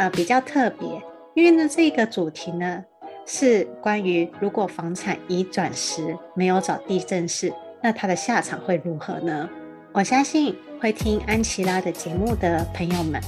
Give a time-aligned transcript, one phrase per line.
[0.00, 0.88] 呃，比较特别，
[1.34, 2.82] 因为呢，这个主题呢
[3.26, 9.46] 是关于如果房产移转时没有找地政士，那它的下场会如何呢？
[9.92, 13.20] 我相信会听安琪拉的节目的朋友们，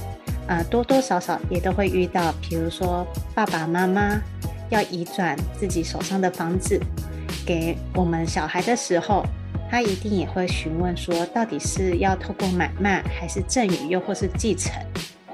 [0.47, 4.19] 呃，多多少少也都会遇到，比如说爸爸妈妈
[4.71, 6.79] 要移转自己手上的房子
[7.45, 9.23] 给我们小孩的时候，
[9.69, 14.73] 他一定也会询问说，到底是要透过买卖，还是赠与，又或是继承？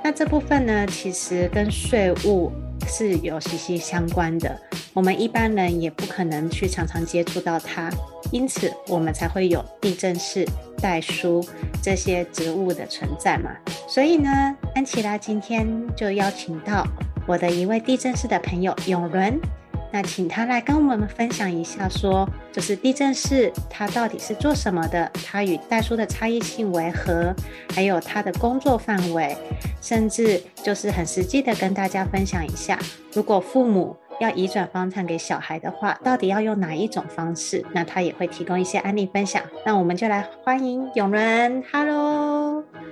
[0.03, 2.51] 那这部分呢，其实跟税务
[2.87, 4.59] 是有息息相关的，
[4.93, 7.89] 我们一般人也不可能去常常接触到它，
[8.31, 10.45] 因此我们才会有地震室。
[10.81, 11.45] 代书
[11.83, 13.51] 这些职务的存在嘛，
[13.85, 14.29] 所以呢，
[14.73, 16.87] 安琪拉今天就邀请到
[17.27, 19.37] 我的一位地震室的朋友永伦，
[19.91, 27.33] 那请他来跟我们分享一下说，说就是地震室他到底是做什么的，他与代书的差异性为何，
[27.73, 29.35] 还有他的工作范围，
[29.81, 32.77] 甚至就是很实际的跟大家分享一下，
[33.13, 33.95] 如果父母。
[34.19, 37.63] 要移转房产给小孩的话，到底要用哪一种方式？
[37.73, 39.41] 那他也会提供一些案例分享。
[39.65, 41.63] 那我们就来欢迎永伦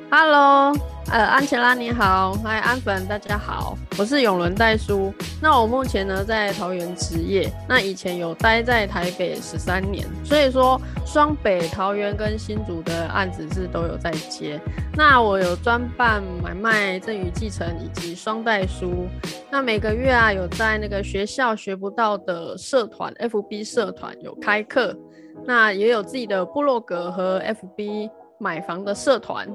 [0.09, 0.73] Hello，
[1.11, 5.13] 呃，安琪拉你好，嗨，安粉大家好，我是永伦代书。
[5.41, 14.57] 那我目前呢在桃园执业，那以前有待在台北十三年，所以说双北、桃园跟新竹的案子是都有在接。
[14.95, 19.09] 那我有专办买卖、赠与、继承以及双代书。
[19.51, 24.97] 那每个月啊有在那个学校学不到的社团，FB 社团有开课，
[25.43, 28.09] 那也有自己的部落格和 FB
[28.39, 29.45] 买房的社团。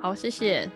[0.00, 0.68] 好，谢谢。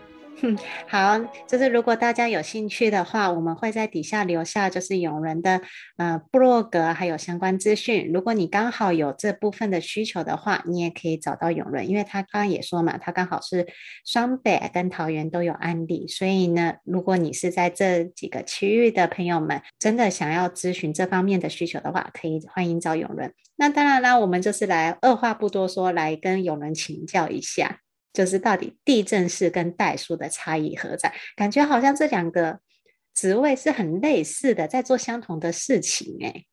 [0.89, 1.17] 好，
[1.49, 5.63] 就是如果大家有兴趣的话，我们会在底下留下就是永仁的
[5.97, 8.11] 呃部落格还有相关资讯。
[8.13, 13.67] 如果你刚好有这部分的需求的话，你也可以找到永仁，因为他刚刚也说嘛，他刚好是
[14.05, 23.33] 双北跟桃园都有案例，所以呢，如果你是在这几个区域的朋友们，真的想要咨询这方面的需求的话，可以欢迎找永仁。
[23.57, 27.79] 那当然啦，我们就是来二话不多说，来跟永仁请教一下。
[28.15, 31.13] 就是到底地震士跟代书的差异何在？
[31.37, 32.61] 感觉好像这两个
[33.13, 36.45] 职位是很类似的，在做相同的事情哎。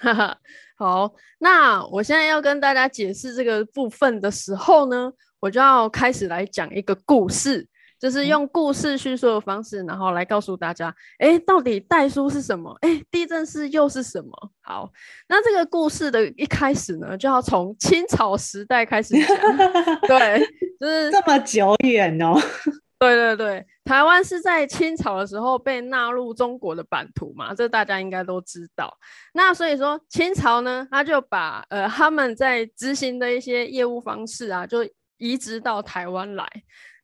[0.00, 0.38] 哈哈，
[0.76, 5.10] 好，那我现在要跟大家解释这个部分的时候呢，
[5.40, 7.66] 我就要开始来讲一个故事。
[7.98, 12.76] 就是用故事叙述的方式，然后来告诉大家，哎，到底代书是什么？
[12.80, 14.30] 哎，地震是又是什么？
[14.62, 14.90] 好，
[15.28, 19.36] 那这个故事的一开始呢，就要从清朝时代开始讲。
[20.06, 20.40] 对，
[20.78, 22.34] 就是这么久远哦。
[23.00, 28.92] 对对对，台湾是在清朝的时候被纳入中国的版图嘛，这大家应该都知道。
[29.34, 34.84] 那所以说，清朝呢，他就把呃他们在执行的一些业务方式啊，就
[35.16, 36.44] 移植到台湾来。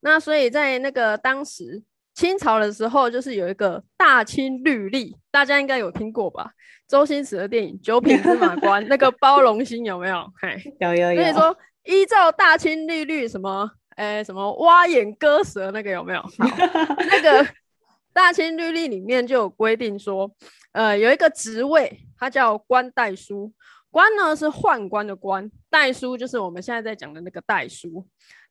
[0.04, 1.82] 那所以在那个当时
[2.14, 6.52] 清朝的时候，就是有一个大清律例，大家应该有听过吧？
[6.86, 10.30] 周星驰的电影《九品芝麻官》，那个包容心有没有？
[10.40, 11.22] 嘿， 有有有。
[11.22, 16.22] 所以说，依照大清律例，什么，哎，什么挖眼割舌那个有没有？
[16.38, 17.46] 那个
[18.12, 20.30] 大清律例里面就有规定说，
[20.72, 23.50] 呃，有一个职位，它叫官代书。
[23.90, 28.04] 官呢是宦官的官，代书就是我们现在在讲的那个代书。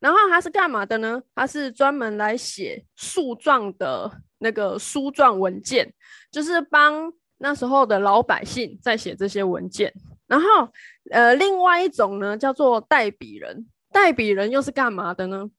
[0.03, 1.23] 然后他是干嘛的呢？
[1.33, 5.93] 他是专门来写诉状的那个书状文件，
[6.29, 9.93] 就是帮那时候的老百姓在写这些文件。
[10.27, 10.67] 然后，
[11.09, 15.49] 呃，另外一种呢叫做代笔人，代笔人又是干嘛的呢？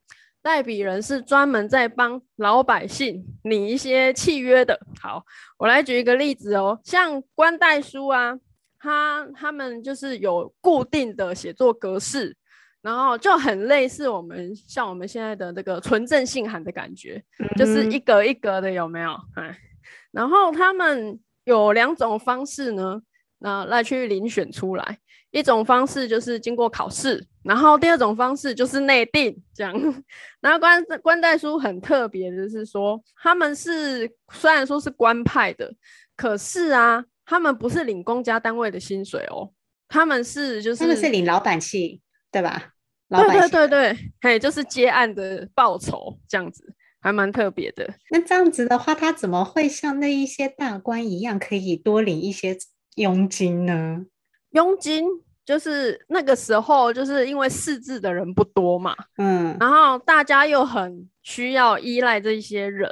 [0.42, 4.78] 代笔人是专门在帮老百姓拟一些契约的。
[5.00, 5.24] 好，
[5.56, 8.38] 我来举一个例子哦，像官代书啊。
[8.78, 12.36] 他他们就是有固定的写作格式，
[12.84, 19.18] 然后就很类似我们像我们现在的这个纯正信函的感觉，嗯、就是一格一格的，有没有？
[19.36, 19.58] 哎，
[20.12, 23.00] 然后他们有两种方式呢，
[23.38, 24.98] 那来去遴选出来，
[25.30, 29.72] 一种方式就是经过考试，然后第二种方式就是内定这样。
[30.40, 35.74] 然后官官代书很特别的是说，他们是虽然说是官派的，
[36.14, 37.04] 可是啊。
[37.26, 39.50] 他们不是领公家单位的薪水哦，
[39.88, 41.98] 他们是就是他们是领老板姓，
[42.30, 42.73] 对吧？
[43.08, 46.74] 对对对对，嘿，就是接案的报酬这样子。
[47.00, 47.86] 还蛮特别的。
[48.08, 52.56] 那这样子的话，他怎么会像那一些大官一样，可以多领一些
[52.94, 54.06] 佣金呢？
[54.52, 55.04] 佣金
[55.44, 62.90] 就是那个时候，就是因为识字的人不多嘛，嗯，然后大家又很需要依赖这些人，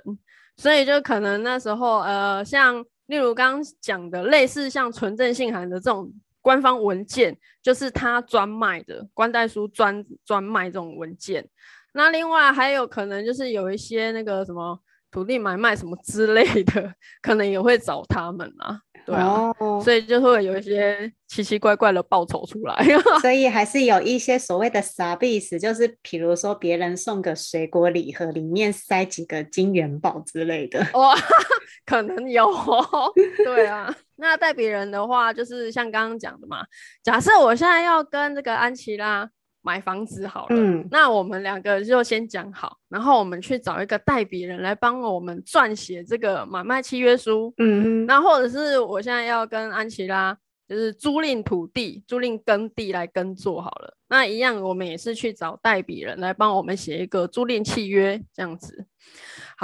[0.58, 11.48] 所以就可能那时候，呃，像例如刚刚讲的，类似像纯正信函的这种官方文件，就是他专卖的官代书专专卖这种文件。
[11.94, 14.78] 那另外还有可能就是有一些那个什么
[15.10, 22.82] 土地买卖什么之类的， 可能也会找他们啊，对啊，哦、所以就会有一些奇奇怪怪的报酬出来。
[23.20, 30.80] 所以还是有一些所谓的 service，就是比如说别人送个水果礼盒，里面塞几个金元宝之类的。
[30.94, 31.14] 哇，
[31.84, 32.48] 可能有，
[33.44, 33.94] 对啊。
[34.16, 36.64] 那代笔人的话，就是像刚刚讲的嘛，
[37.02, 39.30] 假设我现在要跟这个安琪拉。
[39.64, 50.36] 买房子好了，嗯，那我们两个就先讲好，然后我们去找一个代笔人来帮我们撰写这个买卖契约书，嗯，那或者是我现在要跟安琪拉
[50.68, 58.84] 就是租赁土地、租赁耕地来耕作好了，那一样我们也是去找代笔人来帮我们写一个租赁契约这样子。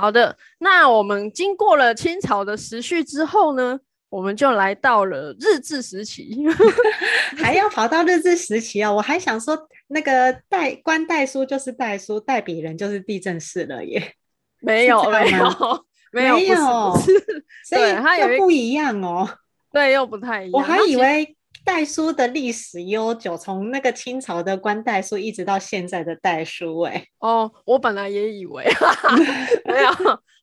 [0.01, 3.79] 好的，那我们经过了清朝的时序之后呢，
[4.09, 6.47] 我们就来到了日治时期，
[7.37, 9.69] 还要跑到日治时期哦，我还想说。
[9.91, 14.13] 那个代官代书就是代书，代笔人就是地震士了耶。
[14.61, 16.95] 没有，没有，没有，没有，
[17.65, 19.27] 所以它又不一样哦。
[19.73, 20.53] 对，又不太一样。
[20.53, 21.35] 我还以为
[21.69, 27.05] 代书的历史悠久，从那个清朝的官代书一直到现在的代书，哎。
[27.19, 28.65] 哦，我本来也以为，
[29.69, 29.91] 没有，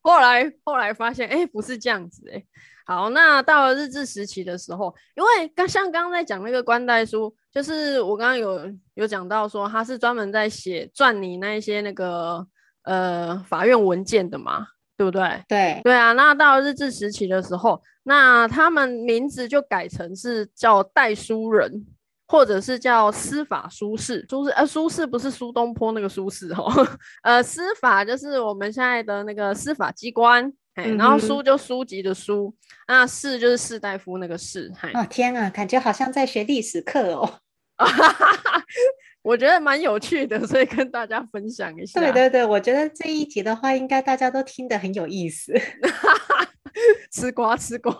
[0.04, 2.44] 后来后来发现，哎，不是这样子，哎。
[2.86, 12.46] 好，那到了日治时期的时候，因为刚像刚刚在讲那个官代书，就是我刚刚有有讲到说，他是专门在写撰拟那一些那个
[12.84, 15.44] 呃法院文件的嘛，对不对？
[15.48, 16.14] 对对啊。
[16.14, 21.86] 那到了日治时期的时候，那他们名字就改成是叫代书人，
[22.28, 26.88] 或者是叫司法苏轼，就是呃，苏轼不是苏东坡那个苏轼哦，
[27.24, 30.54] 呃，司法就是我们现在的那个司法机关。
[30.98, 32.54] 然后书就书籍的书，
[32.86, 34.70] 那、嗯、士就是士大夫那个士。
[34.94, 37.40] 哦天啊，感觉好像在学历史课哦。
[39.24, 42.02] 我觉得蛮有趣的，所以跟大家分享一下。
[42.02, 45.54] 对对对，我觉得这一集的话，应该大家都听得很有意思。
[47.12, 47.96] 吃瓜吃瓜。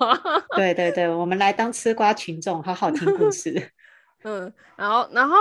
[0.56, 3.72] 对对对，我们来当吃瓜群众，好好听故事。
[4.24, 5.36] 嗯，然后然后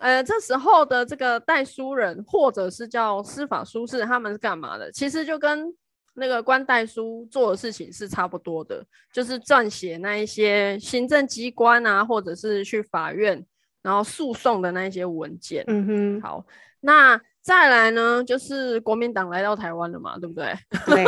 [0.00, 4.92] 呃，这时候的这个代书人，或者是叫司法书士，他们是干嘛的？
[4.92, 5.74] 其实就跟
[6.12, 13.42] 那个官代书做的事情是差不多的，就是撰写那一些行政机关啊，或者是去法院
[13.82, 15.64] 然后诉讼的那一些文件。
[15.66, 16.44] 嗯哼，好，
[16.80, 20.54] 那再来呢，就是国民党来到台湾了嘛，对不对？
[20.84, 21.04] 对，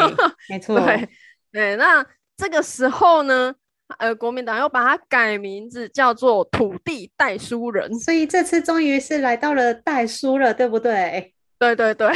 [0.48, 0.80] 没 错。
[0.80, 1.06] 对
[1.52, 2.04] 对，那
[2.36, 3.54] 这个时候呢，
[3.98, 11.34] 呃，国民党又把它改名字叫做土地代书人，所以这次终于是来到了代书了，对不对？
[11.58, 12.08] 对对对。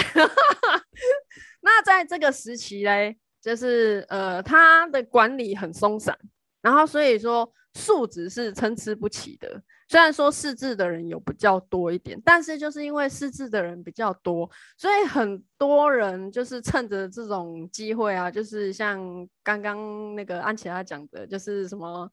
[1.63, 6.17] 那在这个时期嘞，就是呃，他的管理很松散，
[6.61, 9.63] 然后所以说素质是参差不齐的。
[9.93, 14.49] 虽然说识字的人有比较多一点，但是就是因为识字的人比较多，
[14.79, 18.99] 所以很多人就是趁着这种机会啊，就是像
[19.45, 22.11] 刚刚那个安琪拉讲的，就是什么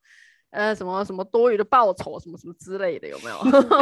[0.49, 3.37] 呃什么什么多余的报酬什么什么之类的，有没有？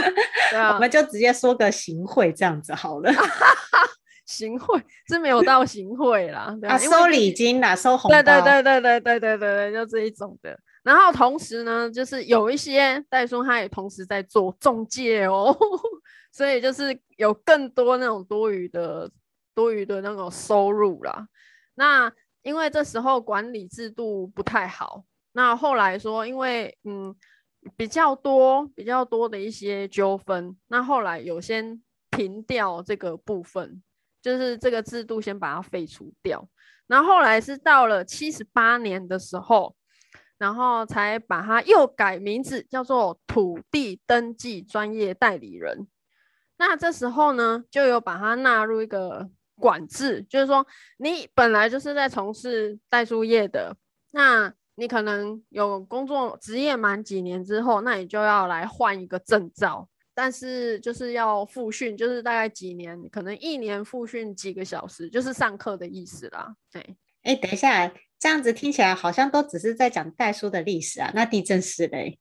[0.51, 3.11] 对啊，我们就直接说个行贿这样子好了。
[4.27, 10.55] 行贿是没有到行贿啦，对啊，收礼金啦，收红包，对对对对对对对对对，就这一种的。
[10.87, 15.53] 然后同时呢，就是有一些代书，他也同时在做中介哦，
[16.31, 19.11] 所以就是有更多那种多余的
[19.53, 21.27] 多余的那种收入啦。
[21.75, 22.09] 那
[22.41, 25.03] 因为这时候管理制度不太好，
[25.33, 27.13] 那后来说，因为嗯
[27.75, 33.83] 比较多比较多的一些纠纷，那后来有先停掉这个部分。
[34.19, 36.45] 就是这个制度先把它废除掉，
[36.87, 39.73] 然后后来是到了七十八年的时候，
[40.37, 45.87] 然后才把它又改名字叫做土地登记专业代理人。
[46.57, 49.29] 那这时候呢，就有把它纳入一个
[49.59, 50.65] 管制，就是说
[50.97, 53.75] 你本来就是在从事代书业的，
[54.11, 59.87] 那你可能有工作职业满几年之后，那你就要来换一个证照。
[60.13, 66.55] 但是就是要复训，就是大概几年，可能一年复训几个小时，就是上课的意思啦。
[66.71, 71.11] 对，哎、等一下，这样子听起来好像都只是在讲代书的历史啊。
[71.13, 72.19] 那地政士嘞？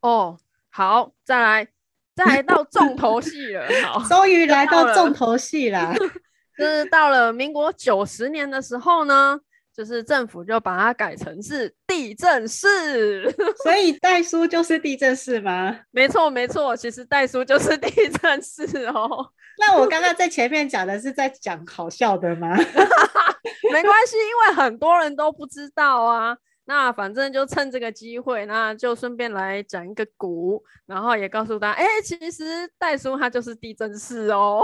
[0.00, 0.38] 哦，
[0.68, 1.68] 好，再来，
[2.14, 3.66] 再来到重头戏了。
[3.84, 5.94] 好， 终于来到重头戏啦。
[6.58, 9.40] 就是到了民国九十年的时候呢，
[9.74, 13.30] 就是政府就把它改成是地政士，
[13.64, 15.80] 所以代书就是地政士吗？
[15.90, 19.32] 没错，没错，其实代书就是地政士哦。
[19.58, 22.54] 那我刚刚在前面讲的是在讲好笑的吗？
[23.72, 26.36] 没关系，因为很多人都不知道啊。
[26.66, 32.44] 那反正就趁这个机会，那就顺便来讲一个鼓，然后也告诉大家，哎、欸，其实
[32.78, 34.62] 代书它就是地震士哦。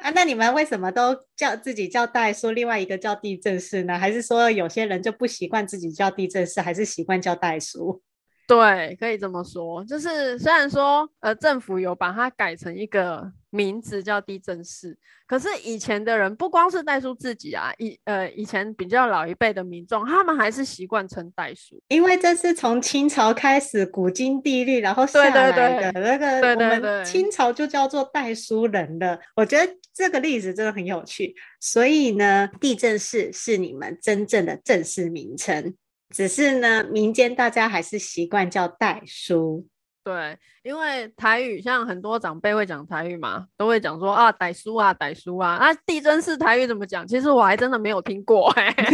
[0.00, 3.96] 啊，那你们为什么都叫自己叫代叔，另外一个叫地震士呢？
[3.96, 8.02] 还是说有些人就不习惯自己叫地震士，还是习惯叫代书？
[8.46, 14.96] 对，可以这么说，就是虽然说，呃，政府有把它改成一个名字叫地政士，
[15.26, 29.18] 可是以前的人不光是袋鼠自己啊，以呃以前比较老一辈的民众，他们还是习惯称袋鼠，因为这是从清朝开始古今地律，然后下来的那个，对对对，清朝就叫做代书人了。
[29.34, 35.74] 我觉得这个例子真的很有趣，所以呢，地政士是你们真正的正式名称。
[36.14, 39.66] 只是呢，民间大家还是习惯叫代书。
[40.04, 45.56] 对，因为台语像很多长辈会讲台语嘛，都会讲说啊，代书啊，代书啊。
[45.58, 47.04] 那地震是台语怎么讲？
[47.08, 48.84] 其实我还真的没有听过哎、 欸。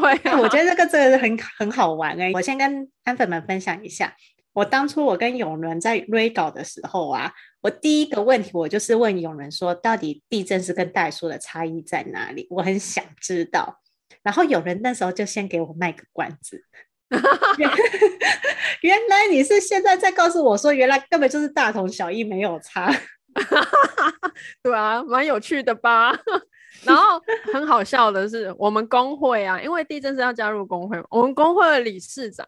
[0.00, 2.32] 对、啊，我觉得这个真的很很好玩哎、欸。
[2.32, 4.12] 我先跟安粉们分享一下，
[4.54, 12.48] 我当初我跟永伦在瑞稿的时候啊，我第一个问题我就是问永伦说，到底地震是跟代书的差异在哪里？
[12.50, 13.76] 我很想知道。
[14.22, 16.62] 然后有人那时候就先给我卖个关子，
[18.82, 22.94] 原来你是现在在告诉我说，原来根本就是大同小异，没有差。
[24.62, 26.12] 对啊，蛮有趣的吧？
[26.84, 27.20] 然后
[27.52, 32.46] 很好笑的是，我们工会啊，因为地震是要加入工会，我们工会的理事长，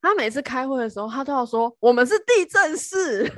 [0.00, 3.30] 他每次开会的时候，他都要说我们是地政士，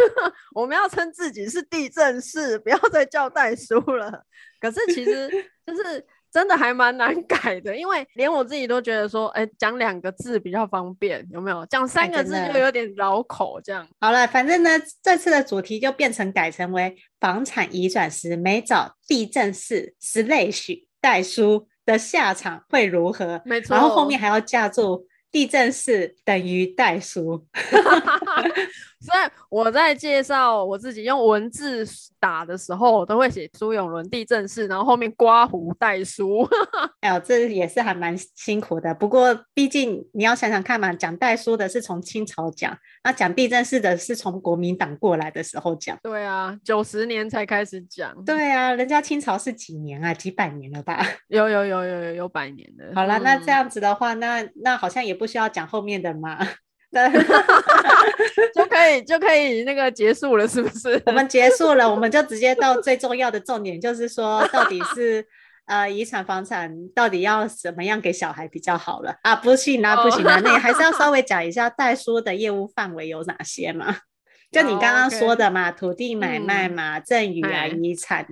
[0.55, 4.23] 我们要称自己是地震室，不要再叫代书了。
[4.61, 5.29] 可是其实
[5.67, 6.05] 就是。
[6.33, 11.67] 真的还蛮难改的，因为连我自己都觉得说，哎、欸，讲两个字比较方便，有没有？
[11.67, 13.87] 讲三个字就有点绕口，这样。
[14.01, 14.71] 好了，反正呢，
[15.03, 23.43] 这次的主题就变成改成为房产移转时没找地震士 slash 代书的下场会如何？
[23.45, 23.75] 没错。
[23.75, 27.47] 然后后面还要加注地震士等于代书。
[29.01, 31.87] 所以我在介绍我自己用文字
[32.19, 36.47] 打的时候，我都会写苏永伦地震士，然后后面刮胡代书。
[37.01, 38.95] 哎呦，这也是还蛮辛苦的。
[38.95, 45.99] 不过毕竟你要想想看嘛，讲代书的是从清朝讲，那讲地震士的是从国民党过来的时候讲。
[46.03, 48.15] 对啊，九十年才开始讲。
[48.25, 50.13] 对啊，人家清朝是几年啊？
[50.13, 51.03] 几百年了吧？
[51.29, 52.93] 有有有有有有百年的。
[52.95, 56.39] 好了，那这样子的话，嗯、那那好像也不需要讲后面的嘛。
[58.55, 61.01] 就可以就可以那个结束了，是不是？
[61.07, 65.25] 我们结束了，我们就直接到最重要的重点，就是说到底是
[65.67, 69.37] 呃遗产房产到底要怎么样给小孩比较好了啊？
[69.37, 73.99] 不行啊，不行啊，那你还是要稍 微讲一下代书的业务范围有哪些嘛？
[74.51, 78.27] 就你刚刚说的嘛，土地买卖嘛，赠与啊，遗产、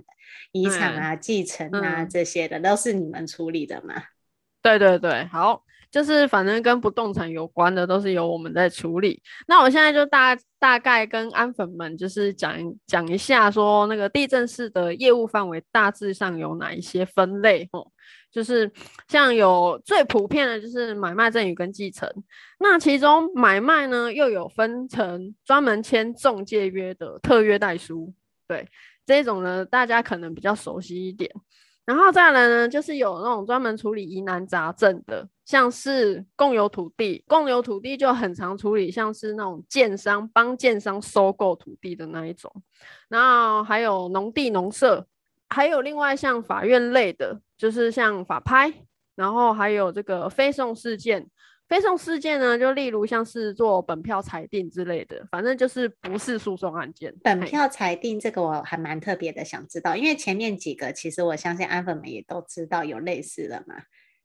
[0.51, 4.03] 遗产啊，继承啊这些的，都是你们处理的嘛？
[4.61, 5.63] 对对对，好。
[5.91, 9.23] 就是反正跟不动产有关的都是由我们在处理。
[9.47, 17.87] 那我现在就大大概跟安粉们就是讲讲一下，说那个地政士的业务范围大致上有哪一些分类哦。
[18.31, 18.71] 就是
[19.09, 22.07] 像有最普遍的就是买卖赠与跟继承。
[22.59, 28.13] 那其中买卖呢又有分成专门签中介约的特约代书，
[28.47, 28.69] 对
[29.07, 31.31] 这种呢大家可能比较熟悉一点。
[31.87, 42.53] 然后再来呢，就是有那种专门处理疑难杂症的，像是共有土地，共有土地就很常处理，像是那种建商帮建商收购土地的那一种。
[43.09, 45.07] 然后还有农地、农舍，
[45.49, 48.71] 还有另外像法院类的，就是像法拍，
[49.15, 51.27] 然后还有这个非讼事件。
[51.67, 57.15] 非讼事件呢，就例如像是做本票裁定之类的，反正就是不是诉讼案件。
[57.23, 63.77] 本票裁定这个我还蛮特别的，想知道，因为前面几个其实我相信安粉们也都知道有类似的嘛，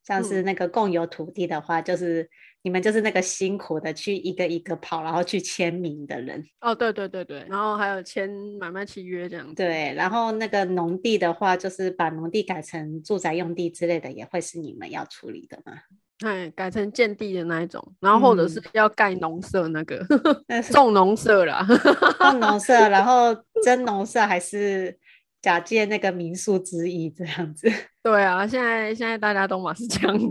[0.05, 2.29] 像是那个共有土地的话，就是、嗯、
[2.63, 6.43] 你们就是那个辛苦的去一个一个跑，然后去签名的人。
[6.61, 8.29] 哦，对对对对，然后还有签
[8.59, 9.53] 买卖契约这样子。
[9.55, 15.73] 对，然后那个农地的话，就是把农地改成住宅用地之类的，也会是你们要处理的嘛。
[16.25, 20.05] 哎，改成建地的那一种，然后或者是要盖农舍那个，
[20.71, 21.65] 种农舍啦，
[22.31, 24.97] 种农舍，然后真农舍还是
[25.43, 27.69] 假借那个民宿之意这样子。
[28.01, 30.29] 对啊，现在现在大家都嘛是这样弄。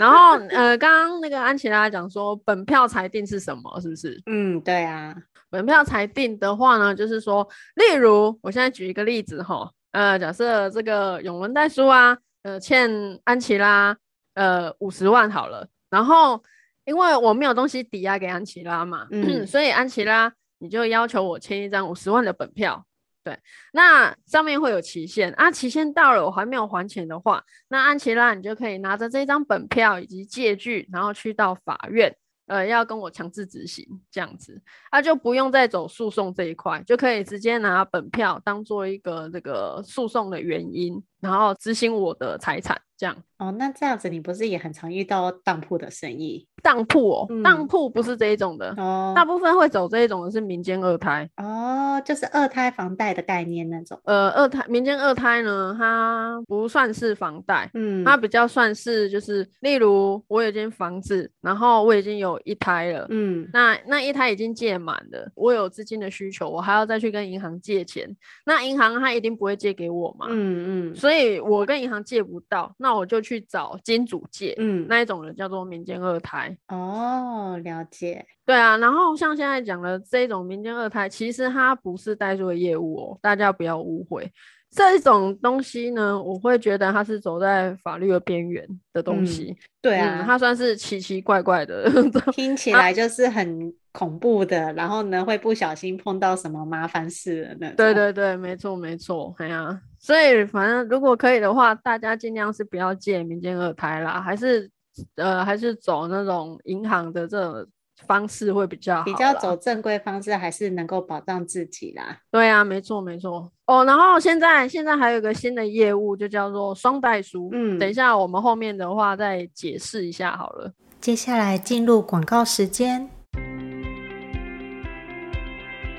[0.00, 4.20] 然后呃，刚刚那个安琪拉讲说本票裁定是什么，是不是？
[4.26, 5.14] 嗯，对啊，
[5.50, 12.90] 本票裁定的话呢，就是说，例如我现在举一个例子哈，呃，假设这个永文代书啊，呃，欠
[13.24, 13.94] 安琪拉
[14.34, 16.42] 呃五十万好了，然后
[16.86, 22.84] 因为我没有东西抵押给安琪拉嘛，嗯，所以安琪拉你就要求我签一张五十万的本票。
[23.28, 23.38] 对，
[23.74, 32.16] 那上面会有期限啊，期限到了我还没有还钱的话，那安琪拉你就可以拿着这张本票以及借据，然后去到法院，
[32.46, 34.58] 呃，要跟我强制执行这样子，
[34.90, 43.16] 他、就不用再走诉讼这一块，就可以直接拿本票当做一个这个诉讼的原因，然后执行我的财产这样。
[43.38, 46.44] 哦，那这样子你不是也很常遇到当铺的生意？
[46.60, 53.96] 当铺哦，嗯、当铺不是这一种的哦，大部分会走这一种的是民间二胎哦，就是二胎房贷的概念那种。
[54.02, 76.56] 呃，二胎民间二胎呢，它不算是房贷，嗯，它比较算是就是，例如我有间房子，然后我已经有一胎了，嗯，那那一胎已经借满了，我有资金的需求，我还要再去跟银行借钱，那银行它一定不会借给我嘛，嗯嗯，所以我跟银行借不到，那我就去找金主借，嗯，那一种人叫做民间二胎。
[76.68, 78.24] 哦，了解。
[78.44, 84.30] 对啊，然后像现在讲的这种民间二胎，其实它不是代做的业务哦，大家不要误会。
[84.70, 89.44] 这种东西呢，我会觉得它是走在法律的边缘的东西。
[89.44, 91.90] 嗯、对啊、嗯，它算是奇奇怪怪的，
[92.32, 97.76] 听起来就是很恐怖的，啊、然后呢，会不小心碰到什么麻烦事的那种？
[97.76, 104.70] 对对对，没错没错，哎呀、啊，所以反正如果可以的话，大家尽量是不要借民间二胎啦，还是。
[105.14, 107.64] 呃，还是走那种银行的这种
[108.04, 112.18] 方式会比较好，比较走正规方式，还是能够保障自己啦。
[112.32, 113.48] 对啊，没错没错。
[113.66, 117.48] 哦，然后现在现在还有一个新的业务，就叫做双代书。
[117.52, 120.72] 嗯，等一下我们后面的话再解释一下好了。
[121.00, 123.08] 接下来进入广告时间。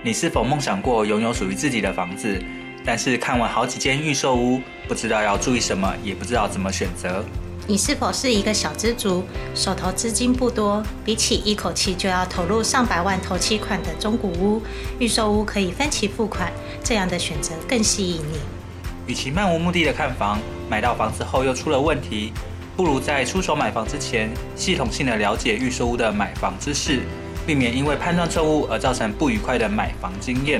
[0.03, 2.37] 你是否梦想过拥有属于自己的房子？
[2.85, 7.23] 但是看完好几间预售屋，不知道要注意什么，也不知道怎么选择。
[7.67, 10.81] 你是否是一个小资族，手头资金不多？
[11.05, 14.61] 比起一口气就要投入上百万头期款的中古屋，
[14.97, 16.51] 预售屋可以分期付款，
[16.83, 18.39] 这样的选择更吸引你。
[19.05, 22.33] 与其漫无目的的看房，买到房子后又出了问题，
[22.75, 27.01] 不如在出手买房之前，系统性的了解预售屋的买房知识，
[27.45, 30.59] 避免因为判断错误而造成不愉快的买房经验。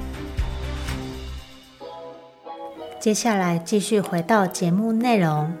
[3.01, 5.51] 接下来继续回到节目内容。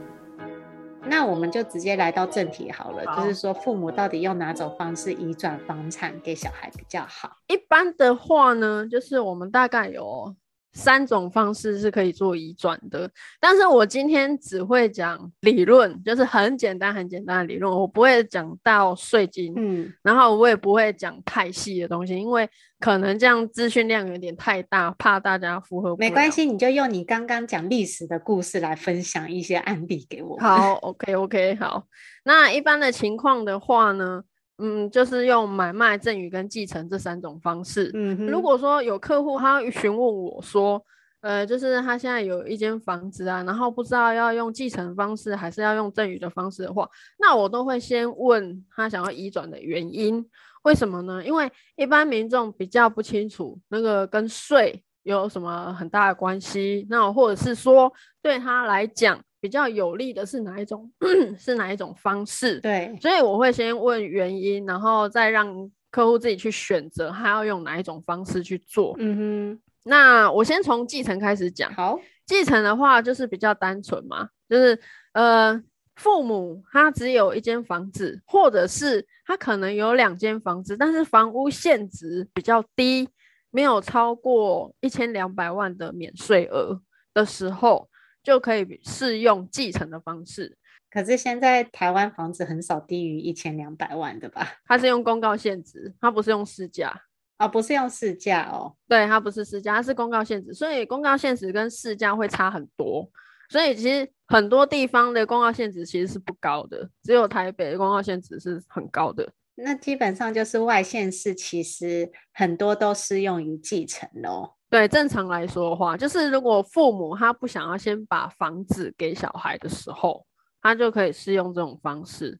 [1.07, 7.37] 那我们就直接来到正题好了，好就是说父母到底用哪种方式移转房产给小孩比较好？
[7.47, 10.35] 一般的话呢，就是我们大概有。
[10.73, 26.07] 三种方式是可以做移转的，但是我今天只会讲理论，就是很简单、很简单的理论，我不会讲到税金，嗯，然后我也不会讲太细的东西，因为可能这样资讯量有点太大，怕大家负荷不了。
[26.07, 30.37] 没关系，你就用你刚刚讲历史的故事来分享一些案例给我。
[30.39, 31.85] 好，OK，OK，okay, okay, 好。
[32.23, 34.23] 那一般的情况的话呢？
[34.61, 37.89] 嗯，就是用买卖、赠与跟继承这三种方式。
[37.93, 40.79] 嗯，如果说有客户他询问我说，
[41.21, 46.87] 呃，就是他现在有一间房子啊，然后不知道要用继承方式还是要用赠与的方式的话，
[47.19, 50.25] 那我都会先问他想要移转的原因。
[50.63, 51.25] 为什么呢？
[51.25, 59.19] 因为一般民众比较不清楚那个跟税有什么很大的关系，那或者是说对他来讲。
[59.41, 60.89] 比较有利的是哪一种？
[61.37, 62.59] 是哪一种方式？
[62.61, 68.95] 对，所以我会先问原因，然后再让客户自己去选择他要用哪一种方式去做。
[68.99, 69.17] 嗯
[69.57, 71.73] 哼，那我先从继承开始讲。
[71.73, 74.79] 好，继承的话就是比较单纯嘛，就是
[75.13, 75.59] 呃，
[75.95, 83.09] 父母他只有一间房子，或者是他可能有两间房子，但是房屋现值比较低，
[83.49, 86.79] 没有超过一千两百万的免税额
[87.13, 87.89] 的时候。
[88.23, 90.57] 就可以适用继承的方式，
[90.89, 94.47] 可是现在台湾房子很少低于一千两百万的吧？
[94.65, 97.01] 它是用公告限值，它不是用市价
[97.39, 103.09] 哦，不是用市价哦，对，它不是市价，它是公告限值，所以公告限值跟市价会差很多，
[103.49, 109.31] 所以其实很多地方的公告限值其实是不高的，只有台北的公告限值是很高的。
[109.55, 114.57] 那基本上就是外县市，其实很多都适用于继承咯。
[114.71, 120.25] 对，正常来说的话，就是如果父母他不想要先把房子给小孩的时候，
[120.61, 122.39] 他就可以适用这种方式。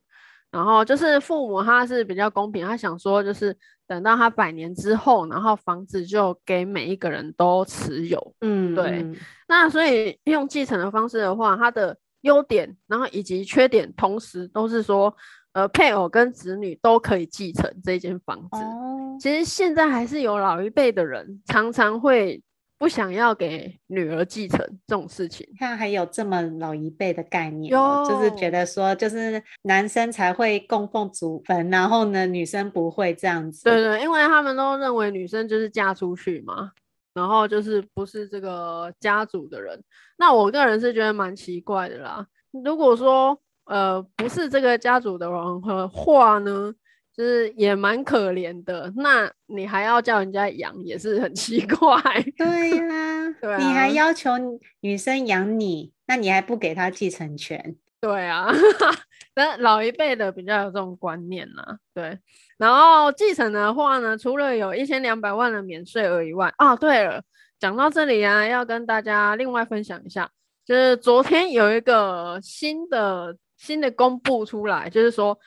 [0.50, 3.54] 然后就是父母他是比较公平，他想说就是
[3.86, 8.34] 等到他百年之后，然后房子就给每一个人都持有。
[8.40, 9.06] 嗯，对。
[9.50, 15.14] 那所以用继承的方式的话，它的优点，然后以及缺点，同时都是说。
[15.54, 18.48] 呃，配偶跟子女都可以继承这间房子。
[18.54, 18.91] 哦，
[19.22, 22.42] 其实现在还是有老一辈的人常常会
[22.80, 25.48] 不想要给女儿继承这种事情。
[25.60, 33.64] 看还有这么老一辈的概念，就是觉得说，就是男生才会供奉祖坟，然后呢，女生不会这样子。
[33.64, 36.72] 对对，因为他们都认为女生就是嫁出去嘛，
[37.14, 39.80] 然后就是不是这个家族的人。
[40.18, 42.26] 那我个人是觉得蛮奇怪的啦。
[42.64, 43.40] 如果说。
[43.66, 46.74] 呃，不是这个家族的人和话呢，
[47.16, 48.92] 就是也蛮可怜的。
[48.96, 52.02] 那你还要叫人家养，也是很 奇怪。
[52.38, 54.32] 对呀、啊，对啊，你还要求
[54.80, 57.76] 女生养你，那你还不给她继承权？
[58.02, 58.52] 对啊，
[59.36, 61.78] 但老一辈的比较有这种观念呐。
[61.94, 62.18] 对，
[62.58, 67.22] 然后继承的话呢，除了有一千两百万的免税额以外，啊，对了，
[67.60, 70.30] 讲到这里啊，要跟大家另外分享一下，
[70.66, 73.38] 就是昨天有一个新的。
[73.62, 75.38] 新的公布出来，就是说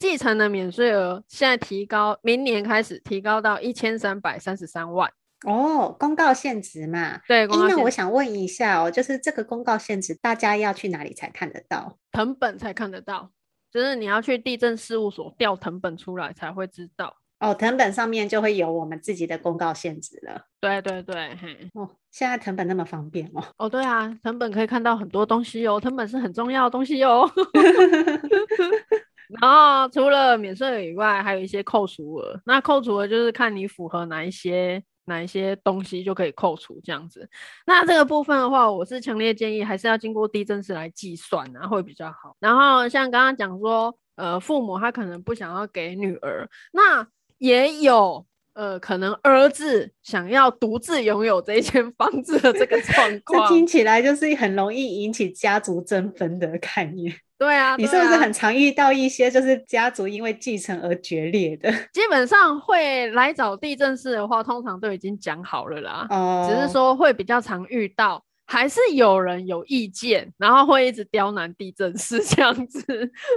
[0.00, 5.12] 继承的免税额现在提高，明年开始提高到一千三百三十三万
[5.46, 5.94] 哦。
[6.00, 7.46] 公告限值嘛，对。
[7.46, 11.98] 那我想问一下哦，就是这个公告限值，大家要去哪里才看得到？
[12.12, 13.30] 成本才看得到，
[13.70, 17.14] 就是你要去地震事务所调成本出来才会知道。
[17.40, 20.46] 哦，藤本上面就会有我们自己的公告限制了。
[20.60, 23.42] 对对对，嘿，哦，现在藤本那么方便哦。
[23.58, 27.30] 哦，对啊，藤本可以看到很多东西哦，藤本是很重要的东西哦。
[29.40, 32.40] 然后除了免税额以外，还有一些扣除额。
[32.44, 37.28] 那扣除额就是看你符合哪一些哪一些东西就可以扣除这样子。
[37.66, 42.36] 那这个部分的话，我是强烈建议还是要经过地政士来计算，然后会比较好。
[42.38, 47.06] 然后像刚刚讲说，呃，父母他可能不想要给女儿，那
[47.38, 57.14] 也有呃，可能儿子想要独自拥有这一间房子的这个状 况，这听起来就是很容易引起家族争分的概念。
[57.40, 61.72] 对啊，你是不是很常遇到一些就是家族因为继承而决裂的？
[61.90, 66.06] 基本上会来找地震师的话，通常都已经讲好了啦。
[66.10, 68.22] 哦，只是说会比较常遇到。
[68.50, 72.82] 还是有人有意见，然后会一直刁难地震师这样子。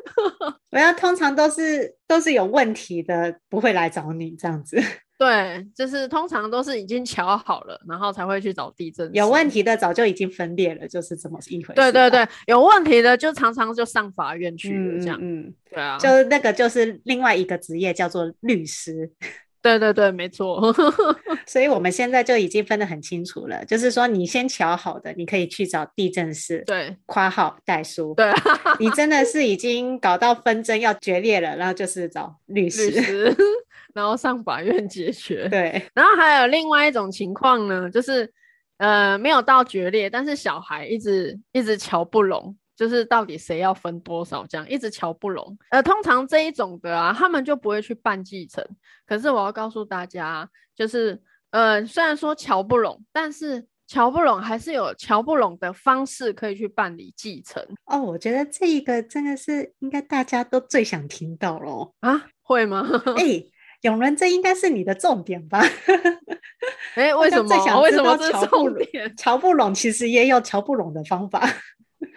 [0.71, 4.75] 我要通常都是都是有问题的，不会来找你这样子。
[5.19, 9.13] 对，就是通常都是已经瞧好了，然后才会去找地震。
[9.13, 11.73] 有问题的早就已经分裂了，就是这么一回事。
[11.75, 15.19] 对对对，有问题的就常常就上法院去了，这样。
[15.21, 19.11] 嗯，嗯，对啊，就是那个就是另外一个职业叫做律师。
[19.63, 20.61] 对对对，没错。
[21.47, 28.13] 所以我们现在就已经分得很清楚了，就是说你先瞧好的，你可以去找地震师，对，括号代书。
[28.15, 28.31] 对，
[28.77, 33.35] 你真的是已经搞到纷争要决裂了，然后就是找律师，律 师
[33.93, 35.47] 然后上法院解决。
[35.47, 38.29] 对，然后还有另外一种情况呢，就是
[38.79, 42.55] 呃没有到决裂，但是小孩一直一直瞧不拢。
[42.75, 45.57] 就是到底谁要分多少，这样一直瞧不拢。
[45.69, 48.65] 呃，通常这一种的啊，他们就不会去办继承。
[49.05, 57.63] 可是我要告诉大家，就是呃，虽然说瞧不拢，但是瞧不拢还是有瞧不拢的方式可以去办理继承。
[57.85, 61.93] 哦，我觉得这一个真的是应该大家都最想听到咯。
[61.99, 62.25] 啊？
[62.41, 62.89] 会吗？
[63.17, 65.59] 哎、欸，永伦，这应该是你的重点吧？
[66.95, 67.81] 哎、欸，为什么？
[67.81, 69.13] 为什么是重点？
[69.15, 71.47] 瞧不拢其实也有瞧不拢的方法。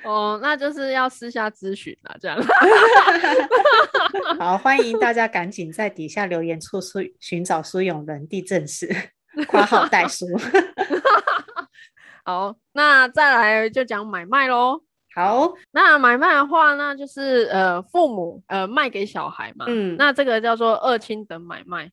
[0.07, 2.39] 哦，那就是要私下咨询了，这样。
[4.39, 8.89] 好，欢迎大家赶紧在底下留言处寻寻找苏永仁地政士，
[9.49, 10.27] 括号代书。
[12.25, 14.83] 好，那再来就讲买卖喽。
[15.15, 19.67] 好，那买卖的话，那就是呃父母呃卖给小孩嘛。
[19.69, 21.91] 嗯，那这个叫做二亲等买卖。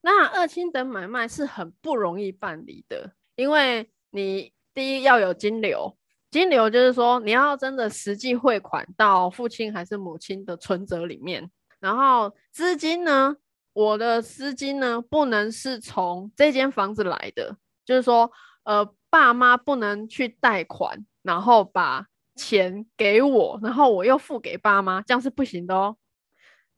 [0.00, 5.96] 那二亲等买卖是很不容易办理的，因为你第一要有金流。
[6.32, 13.36] 金流就是说，你要真的实际汇款到父亲还是母亲的存折里面，然后资金呢，
[13.74, 18.32] 我的资金呢不能是从这间房子来的，就是说，
[18.64, 25.98] 呃，爸妈不能去贷款，然后把钱给我，然后我又付给爸妈，这样是不行的哦。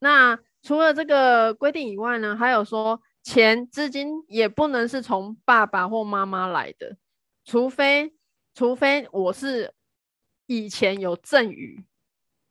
[0.01, 6.97] 那除了这个规定以外呢，还有说，钱资金也不能是从爸爸或妈妈来的，
[7.45, 8.14] 除非。
[8.55, 9.73] 除非我是
[10.47, 11.85] 以前有赠与，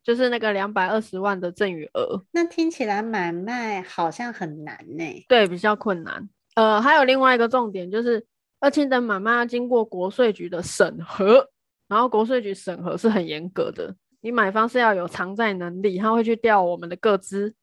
[0.03, 2.25] 就是那个两百二十万的赠与额。
[2.31, 5.25] 那听起来买卖好像很难呢？
[5.29, 6.29] 对，比较困难。
[6.55, 8.25] 呃，还有另外一个重点就是，
[8.59, 11.49] 二亲等买卖要经过国税局的审核，
[11.87, 13.95] 然后国税局审核是很严格的。
[14.19, 17.55] 你买方是要有偿债能力，他会去调我们的个资，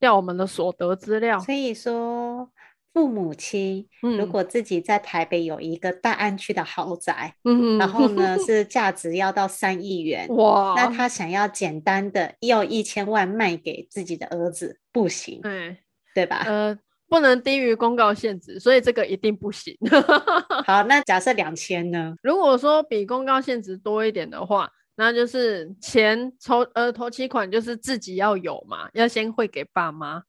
[0.00, 1.38] 调我们的所得资料。
[1.38, 2.50] 所以说。
[2.94, 15.76] 父母亲如果自己在台北有一个大安区的豪宅，嗯，然后呢 是价值要到三亿元，哇，那他想要简单的要一千万卖给自己的儿子，不行，对，
[16.14, 16.44] 对吧？
[16.46, 16.78] 呃，
[17.08, 19.76] 不能低于公告限值，所以这个一定不行。
[20.64, 22.14] 好，那假设两千呢？
[22.22, 30.22] 如果说比公告限值多一点的话，那就是钱筹呃头期款就是自己要有嘛，要先汇给爸妈，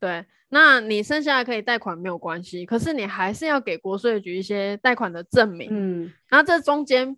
[0.00, 0.24] 对。
[0.50, 5.68] 那你剩下的可以贷款没有关系，可是你还是要给国税局一些贷款的证明。
[5.70, 7.14] 嗯，然后这中间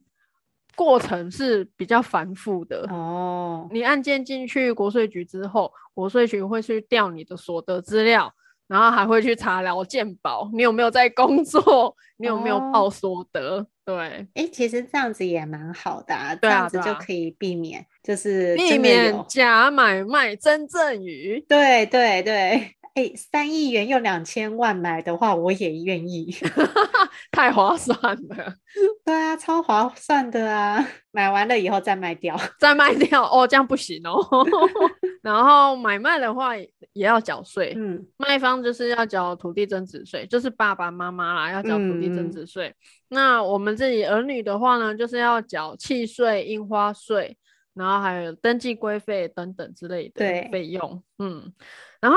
[0.74, 3.68] 过程是比较繁复的哦。
[3.70, 8.34] 你案件进去国税局之后，国税局会去调你的所得资料，
[8.66, 13.58] 然后还会去查劳健保，你有没有在工作，你有没有报所得？
[13.58, 13.66] 哦、
[13.96, 21.44] 对，哎、欸，其实这样子也蛮好的、啊，这样子就可以避免，就是避免假买卖真赠与。
[21.48, 22.76] 对对对。
[22.92, 26.34] 哎、欸，三亿元用两千万买的话，我也愿意，
[27.30, 28.54] 太划算了。
[29.06, 30.84] 对啊，超划算的啊！
[31.12, 34.18] 买完了以后再卖掉，再卖掉哦，这样不行哦。
[35.22, 42.68] 然后买卖的话也要缴税，嗯，卖方就是要缴土地增值税，就是爸爸妈妈啦要缴土地增值税。
[42.68, 42.74] 嗯、
[43.08, 47.36] 那我们自己儿女的话呢，就是要缴契税、印花税，
[47.74, 51.52] 然后还有登记规费等等之类的费用，嗯。
[52.00, 52.16] 然后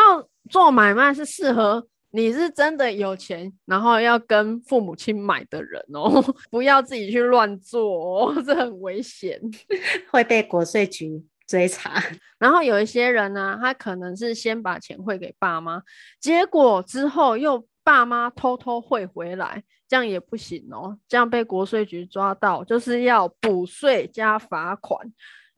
[0.49, 7.83] 做买卖是适合你是真的有钱，然后要跟父母亲买的人哦， 不要自己去乱做
[8.29, 9.41] 哦， 这很危险，
[10.09, 12.01] 会被国税局追查。
[12.39, 15.83] 然后有一些人呢，他可能是先把钱汇给爸妈，
[16.19, 24.99] 结果之后又爸妈偷偷汇回来，这样也不行哦，这样被国税局抓到，就是要补税加罚款。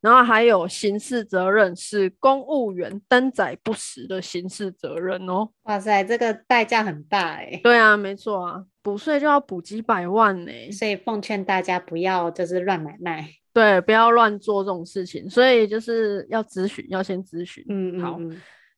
[0.01, 5.49] 然后还有刑事责任，是公务员登载不实的刑事责任哦。
[5.63, 7.60] 哇塞，这个代价很大哎。
[7.63, 10.51] 对啊，没错啊，补税就要补几百万呢。
[10.71, 15.27] 所以奉劝大家不要就是乱买卖，对，不要乱做这种事情。
[15.27, 17.65] 所以就是要咨询，要先咨询。
[17.69, 18.19] 嗯，嗯，嗯，好。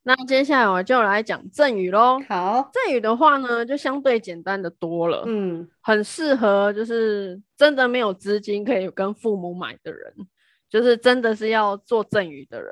[0.04, 2.18] 那接下来我就来讲赠与喽。
[2.28, 5.24] 好，赠与的话呢，就相对简单的多了。
[5.26, 10.14] 嗯，很适合就是真的没有资金可以跟父母买的人。
[10.70, 12.70] 就是真的是要做赠与的人，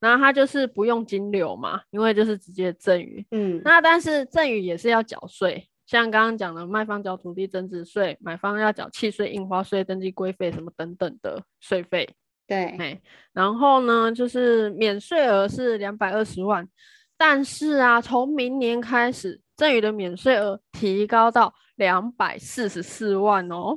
[0.00, 3.24] 然后他就是不用金流嘛，因为就是直接赠与。
[3.30, 12.08] 嗯，那但是赠与也是要缴税，像刚刚讲的，卖方缴土地增值税，买方要缴契税、印花税、登记规费什么等等的税费。
[12.46, 16.68] 对，然后呢，就是免税额是两百二十万，
[17.16, 23.76] 但是啊，从明年开始，赠与的免税额提高到两百四十四万哦。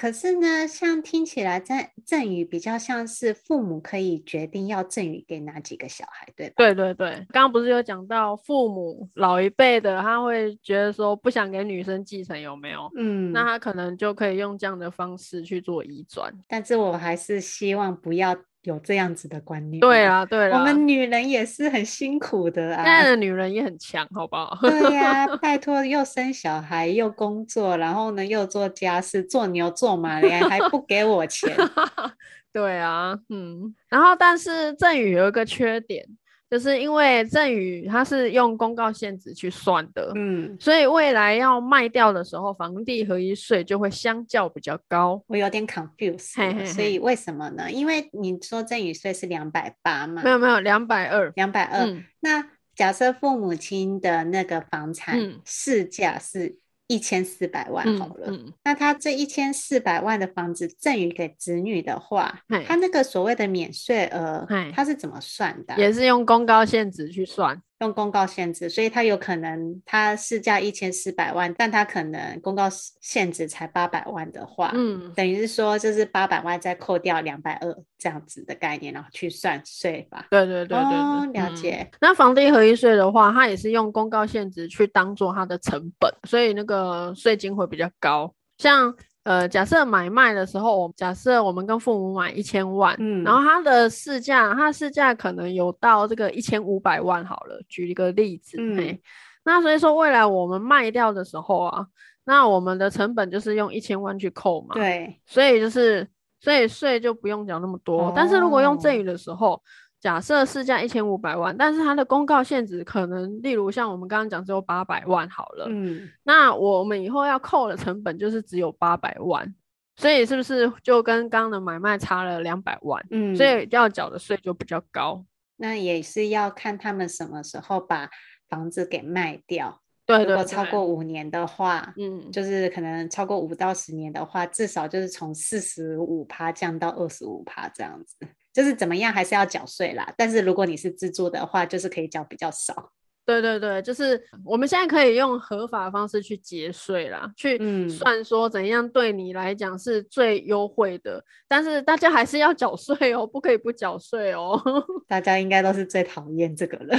[0.00, 6.54] 可是呢，像听起来赠赠与比较像是父母可以决定要赠与给哪几个小孩，对吧？
[6.56, 12.88] 对对对，刚刚不是有讲到父母老一辈的，他会觉得说不想给女生继承，有没有？
[12.96, 16.32] 嗯，那他可能就可以用这样的方式去做移转。
[16.46, 18.36] 但是我还是希望不要。
[18.62, 22.84] 有这样子的观念，对啊，对啊，我们女人也是很辛苦的啊。
[22.84, 24.58] 现在的女人也很强，好不好？
[24.60, 31.56] 对呀、啊， 拜托，又生小孩，又工作，然后呢，又做家事，做牛做马的，还不 给我钱。
[32.52, 36.04] 对啊，嗯，然后但是振宇有一个缺点。
[36.50, 45.22] 就是因为赠与它是用公告限值去算的，嗯，所以未来要卖掉的时候，房地合一税就会相较比较高。
[45.26, 47.70] 我有点 confused，嘿嘿嘿，所以为什么呢？
[47.70, 50.22] 因为你说赠与税是两百八嘛？
[50.22, 51.86] 没有没有，两百二，两百二。
[52.20, 56.56] 那假设父母亲的那个房产市价是
[56.88, 65.76] 一千四百万好了，嗯嗯、那他这一千四百万的房子赠予给子女的话，他那个所谓的免税额，他是怎么算的？
[65.76, 67.62] 也是用公告限值去算。
[67.80, 72.68] 用公告限制，所以它有可能它市价一千四百万，但它可能公告
[73.00, 80.26] 限制才八百万的话，嗯，等于是说就是八百万再扣掉两百二这样子的概念，然后去算税吧。
[80.30, 81.88] 对对对对，对，哦，了解。
[81.92, 88.94] 嗯，那房地合一税的话，它也是用公告限制去当做它的成本，所以那个税金会比较高，像。
[89.28, 97.60] 呃，假设买卖的时候，假设我们跟父母买一千万，嗯，然后它的市价，它的市价可能有到这个一千五百万好了。
[97.68, 98.98] 举一个例子，嗯，
[99.44, 101.86] 那所以说未来我们卖掉的时候啊，
[102.24, 106.08] 那我们的成本就是用一千万去扣嘛，对，所以就是
[106.40, 108.04] 所以税就不用缴那么多。
[108.06, 109.62] 哦，但是如果用赠与的时候。
[110.00, 119.54] 假设市价一千五百万，但是它的公告限值可能，例如像我们刚刚讲只有八百万好了，嗯，那我们以后要扣的成本就是只有八百万，
[119.96, 123.04] 所以是不是就跟刚刚的买卖差了两百万？
[123.10, 125.24] 嗯，所以要缴的税就比较高。
[125.56, 128.08] 那也是要看他们什么时候把
[128.48, 129.80] 房子给卖掉。
[130.06, 138.16] 对，对，对，如果超过五年的话，嗯，就是可能超过五到十年的话，至少就是从四十五趴降到二十五趴这样子。
[138.58, 142.90] 就是怎么样还是要缴税啦，但是如果你是自住的话，就是可以缴比较少。
[143.24, 151.18] 对对对，就是我们现在可以用合法的方式去节税啦，去算说怎样对你来讲是最优惠的。
[151.18, 154.60] 嗯、但是大家还是要缴税哦，不可以不缴税哦。
[155.06, 156.98] 大家应该都是最讨厌这个了，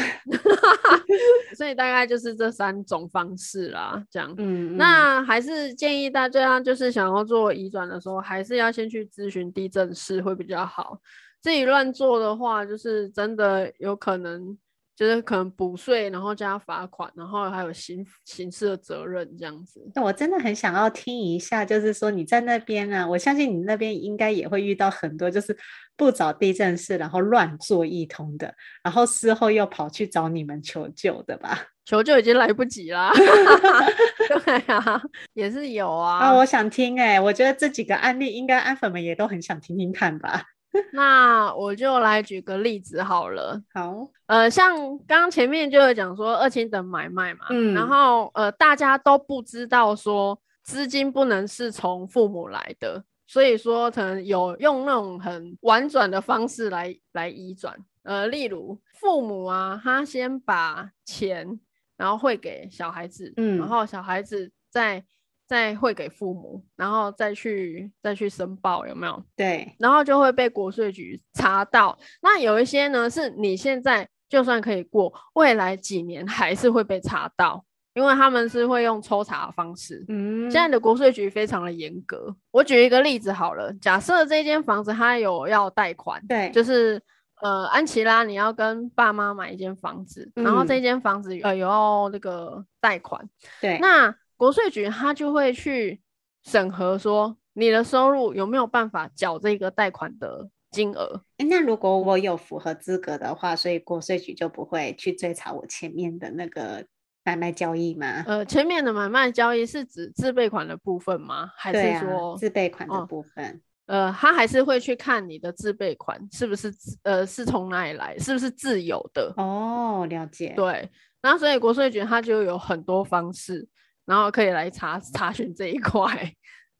[1.58, 4.34] 所以大概就是这三种方式啦，这样。
[4.38, 11.02] 嗯，那还是建议大家就是想要做移转的时候，还是要先去咨询地政士会比较好。
[11.41, 14.58] 自己乱做的话，就是真的有可能，
[14.95, 19.89] 就是可能补税，然后加罚款，然后还有刑刑事的责任这样子。
[19.95, 25.56] 那我真的很想要听一下，就是说你在那边啊，我相信你那边应该也会遇到很多，就是
[25.95, 31.58] 不找地震室，然后乱做一通的，然后事后又跑去找你们求救的吧？
[31.86, 33.12] 求救已经来不及啦。
[34.45, 35.02] 对啊，
[35.34, 36.19] 也是有啊。
[36.19, 40.43] 啊，我想听哎、欸，我觉得这几个案例应该安粉们也都很想听听看吧。
[40.94, 43.62] 那我就来举个例子好了。
[43.74, 44.76] 好，呃，像
[45.08, 61.60] 刚刚前面就有讲说二亲等买卖嘛，嗯，然后呃，大家都不知道说资金不能是从父母来的，所以说可能有用那种很婉转的方式来来移转，呃，例如父母啊，他先把钱
[61.98, 65.04] 然后汇给小孩子，嗯，然后小孩子再。
[65.50, 69.24] 再汇给父母，然后再去再去申报，有没有？
[69.36, 71.98] 对，然后就会被国税局查到。
[72.22, 80.06] 那有一些呢，是你现在就算可以过，未来几年还是会被查到，因为他们是会用抽查的方式。
[80.08, 82.36] 嗯，现在的国税局非常的严格。
[82.52, 87.02] 我举一个例子好了，假设这间房子它有要贷款，对，就是
[87.42, 93.28] 呃，安琪拉，你要跟爸妈买一间房子，嗯、然后这间房子呃有要那个贷款，
[93.60, 94.16] 对，那。
[94.39, 96.02] 国税局他就会去
[96.45, 101.21] 审核，说你的收入有没有办法缴这个贷款的金额。
[101.39, 106.86] 欸，那如果我有符合资格的话，所以国税局就不会去追查我前面的那个
[107.25, 108.23] 买卖交易吗？
[108.25, 111.52] 呃，前面的买卖交易是指自备款的部分吗？
[111.58, 113.62] 还是说、啊、自备款的部分？
[113.87, 116.73] 哦、呃，他还是会去看你的自备款是不是
[117.04, 119.33] 呃是从哪里来，是不是自有的？
[119.35, 120.54] 哦，了解。
[120.56, 120.90] 对，
[121.21, 123.67] 然后所以国税局他就有很多方式。
[124.10, 126.34] 然后可以来查 查询这一块，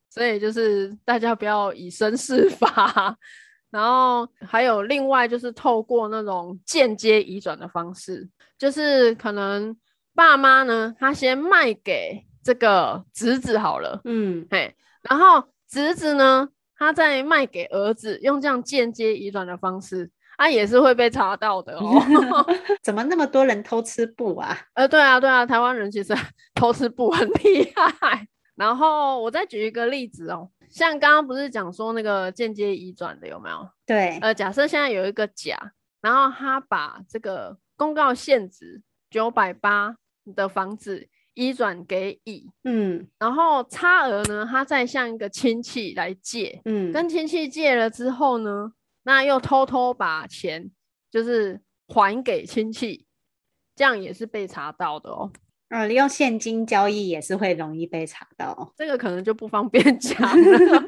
[0.10, 3.16] 所以就是大家不要以身试法。
[3.70, 8.28] 然后还有另外就是透过那种间接移转的方式，
[8.58, 9.78] 就是可能
[10.16, 22.02] 爸妈呢，他先卖给这个侄子好了，嗯，嘿，然后侄子呢，他再卖给儿子，用这样间接移转的方式，他、啊、也是会被查到的哦。
[22.82, 24.58] 怎么那么多人偷吃布啊？
[24.74, 26.14] 呃，对啊，对啊，台湾人其实
[26.56, 28.26] 偷吃布很厉害。
[28.56, 33.70] 然后我再举一个例子哦，像刚刚不是讲说那个间接移转的有没有？
[33.86, 35.58] 对，呃，假设现在有一个甲，
[36.02, 39.96] 然后他把这个公告限值九百八
[40.36, 48.72] 的房子移转给乙，嗯，然后差额呢，他再向一个亲戚来借，嗯，跟亲戚借了之后呢，
[49.04, 50.72] 那又偷偷把钱
[51.10, 53.06] 就是还给亲戚，
[53.76, 55.32] 这样也是被查到的哦。
[55.70, 60.84] 呃，利用现金交易也是会容易被查到，这个可能就不方便 讲了。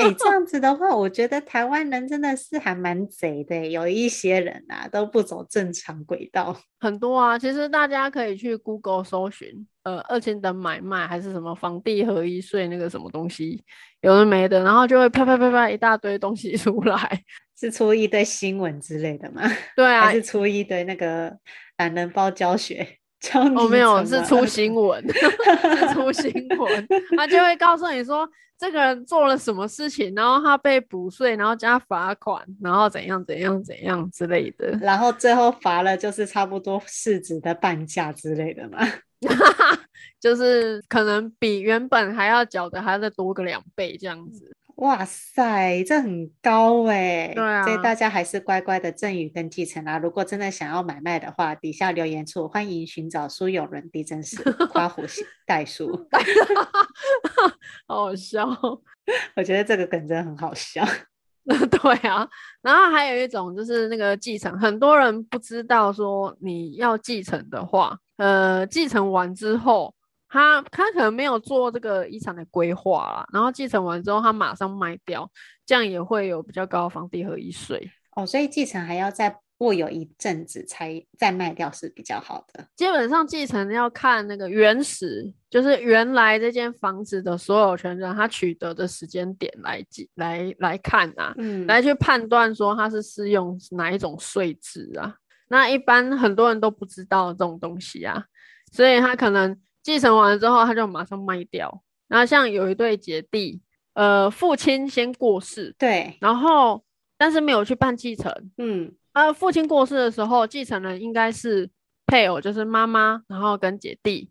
[0.00, 6.56] 哎、欸，这样子的话，我觉得台湾人真的是还蛮贼的，有一些人啊都不走正常轨道。
[6.80, 9.48] 很多啊，其实大家可以去 Google 搜寻，
[9.84, 13.62] 呃，二千等买卖还是什么房地合一税那个什么东西，
[14.00, 17.22] 有的没的，然后就会啪啪啪啪一大堆东西 出来，
[17.56, 19.42] 是出一堆新闻之类的吗？
[19.76, 21.32] 对啊，还是出一堆那个
[21.78, 22.98] 懒人包教学？
[23.34, 38.78] 哦，没有，是出新闻，是出新闻，他就会告诉你说，这个人做了什么事情，然后他被补税，然后加罚款，然后怎样怎样怎样之类的，然后最后罚了就是差不多市值的半价之类的嘛，
[40.20, 44.54] 就是可能比原本还要缴的还要再多个两倍这样子。
[44.76, 47.32] 哇塞，这很高哎！
[47.34, 49.98] 对啊，所以大家还是乖乖的赠与跟继承啊。
[49.98, 55.02] 如果真的想要买卖的话，底下留言处欢迎寻找苏有伦地政士夸虎
[55.46, 56.06] 代书。
[57.88, 58.46] 好好笑，
[59.34, 60.84] 我觉得这个梗真的很好笑。
[61.46, 62.28] 对啊，
[62.60, 69.94] 然后还有一种就是那个继承，很多人不知道说你要继承的话，呃，继承完之后。
[70.36, 75.26] 他他可能没有做这个遗产的规划啦，然后继承完之后他马上卖掉，
[75.64, 78.26] 这样也会有比较高的房地合一税哦。
[78.26, 82.66] 所以继承还要再握有一阵子才再卖掉是比较好的。
[82.76, 95.14] 基本上继承要看那个原始，就是原来这间房子的所有权人他取得的时间点来记来来看啊，嗯，来去判断说他是适用哪一种税制啊。
[95.48, 98.22] 那一般很多人都不知道这种东西啊，
[98.70, 99.58] 所以他可能。
[99.86, 101.80] 继承完了之后，他就马上卖掉。
[102.08, 103.60] 然后像有一对姐弟，
[103.94, 106.82] 呃，父亲先过世，对，然后
[107.16, 111.70] 但是没有去办继承，嗯，呃，父亲过世的时候，继承人应该是
[112.04, 114.28] 配偶，就是妈妈，然后跟姐弟，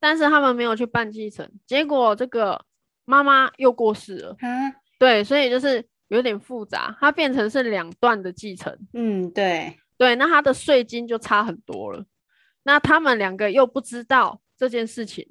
[0.00, 2.64] 但是他们没有去办继承，结果这个
[3.04, 12.06] 妈妈又过世了，嗯，对，所以就是有点复杂，它变成是两段的继承，嗯，对，对，那他的税金就差很多了，
[12.62, 14.40] 那他们两个又不知道。
[14.56, 15.26] 这件事情，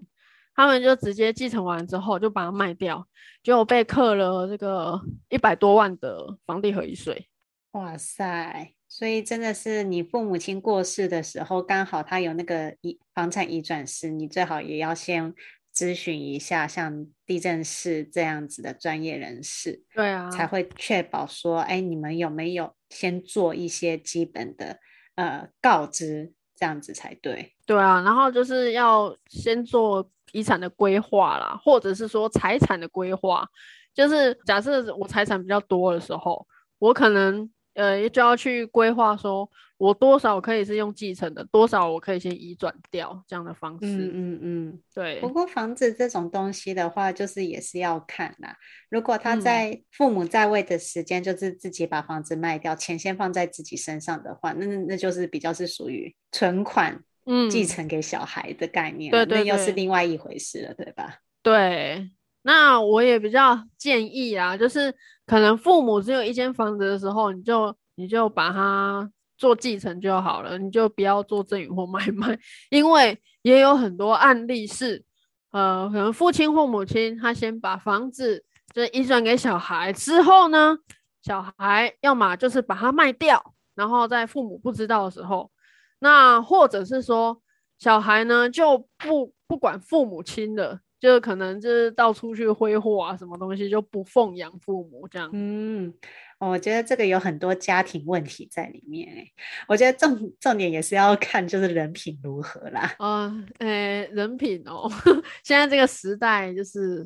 [0.56, 3.08] 他们就直接继承完之后就把它卖掉，
[3.42, 5.00] 就被扣了这个
[5.30, 7.30] 一百多万的房地合一税。
[7.72, 8.74] 哇塞！
[8.88, 15.34] 所以真的是你父母亲过世的时候，刚好他有那个遗房产移转师，你最好也要先
[15.74, 19.84] 咨询一下，像地政士这样子的专业人士。
[19.96, 24.78] 对啊，才会确保说，哎，你们有没有先做一些基本的
[25.16, 26.34] 呃告知。
[26.64, 33.45] 这样子才对，对啊，然后就是要先做遗产的规划啦，或者是说财产的规划，
[33.93, 36.47] 就是假设我财产比较多的时候，
[36.80, 43.88] 我可能呃就要去规划说，我多少可以是用继承的，多少我可以先移转掉这样的方式。
[43.88, 45.20] 嗯嗯嗯，对。
[45.20, 48.56] 不过房子这种东西的话，就是也是要看啦。
[48.90, 59.12] 如果他在父母在位的时间，就是自己把房子卖掉，钱先放在自己身上的话，那那就是比较是属于存款，嗯，继承给小孩的概念。
[59.12, 61.20] 对对，那又是另外一回事了，对吧？
[61.42, 62.12] 对。
[62.46, 64.94] 那我也比较建议啊，就是
[65.26, 69.12] 可能父母只有一间房子的时候，你就你就把它。
[69.36, 72.38] 做继承就好了，你就不要做赠与或买卖，
[72.70, 75.04] 因为也有很多案例是，
[75.52, 80.78] 呃，可能父亲或母亲他先把房子就移转给小孩之后呢，
[81.24, 85.52] 小孩要么就是把它卖掉，然后在父母不知道的时候，
[86.00, 87.42] 那或者是说
[87.80, 90.80] 小孩呢就不不管父母亲的。
[91.04, 95.30] 就可能就是到处去挥霍啊，什么东西就不奉养父母这样。
[95.34, 95.93] 嗯，
[96.39, 99.28] 我觉得这个有很多家庭问题在里面哎。
[99.68, 102.95] 我觉得重重点也是要看就是人品如何啦。
[102.99, 103.26] 啊、
[103.58, 104.89] 呃，诶，人品哦，
[105.43, 107.06] 现在这个时代就是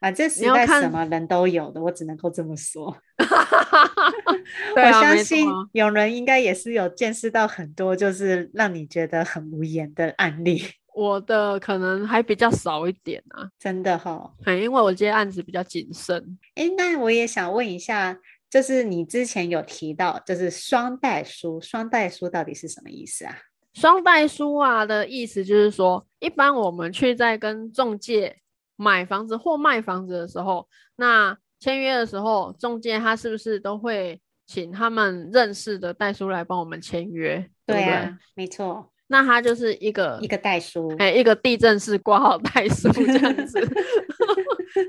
[0.00, 2.94] 啊，这时代什么人都有的，我只能够这么说。
[4.76, 10.62] 我相信有人应该也是有见识到很多就是让你觉得很无言的案例。
[10.94, 16.38] 我的可能还比较少一点啊，真的哈、哦，嗯，因为我接案子比较谨慎。
[16.54, 18.18] 哎，那我也想问一下，
[18.48, 23.36] 就是你之前有提到，就是双代书，双代书到底是什么意思啊？
[23.74, 28.36] 双代书啊的意思就是说，一般我们去在跟中介
[28.74, 37.48] 买房子或卖房子的时候，那签约的时候，中介他是不是都会请他们认识的代书来帮我们签约？
[37.64, 38.90] 对啊，对没错。
[39.12, 43.60] 那他就是一个一个代书，哎，一个地震式挂号代书 这样子。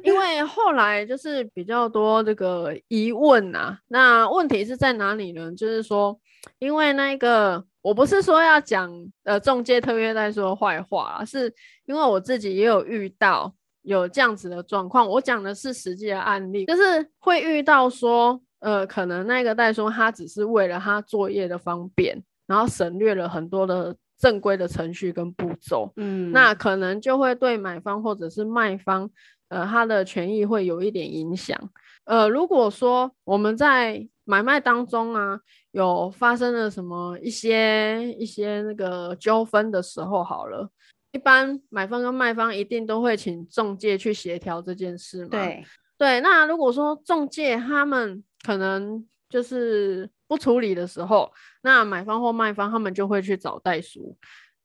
[0.03, 5.51] 因为后来就是比较多这个疑问啊，那问题是在哪里呢？
[5.55, 6.15] 就是说，
[6.59, 8.91] 因为那个我不是说要讲
[9.23, 11.51] 呃中介特约代书的坏话啊，是
[11.87, 13.51] 因为我自己也有遇到
[13.81, 15.09] 有这样子的状况。
[15.09, 23.95] 我讲的是实际的案例，就是会遇到说，呃，可能那个代书他只是为了他作业的方便，然后省略了很多的。
[24.21, 29.09] 正规的程序跟步骤，嗯，那可能就会对买方或者是卖方，
[29.49, 31.57] 呃，他的权益会有一点影响。
[32.03, 35.39] 呃，如果说我们在买卖当中啊，
[35.71, 40.69] 有发生了什么一些一些那个纠纷的时候，好了，
[41.13, 45.29] 一般买方跟卖方一定都会请中介去协调这件事嘛。
[45.31, 45.63] 对
[45.97, 50.07] 对，那如果说中介他们可能就是。
[50.31, 51.29] 不处理的时候，
[51.61, 54.15] 那买方或卖方他们就会去找代书，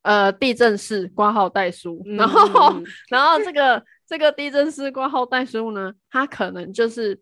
[0.03, 2.73] 呃，地震室挂号代书，嗯、然后，
[3.11, 7.21] 然后这个这个地政士挂号代书呢，他可能就是